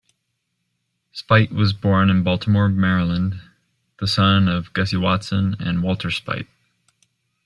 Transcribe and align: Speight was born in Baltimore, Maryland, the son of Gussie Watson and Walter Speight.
Speight 1.11 1.51
was 1.51 1.73
born 1.73 2.09
in 2.09 2.23
Baltimore, 2.23 2.67
Maryland, 2.69 3.39
the 3.99 4.07
son 4.07 4.47
of 4.47 4.73
Gussie 4.73 4.97
Watson 4.97 5.55
and 5.59 5.83
Walter 5.83 6.09
Speight. 6.09 6.47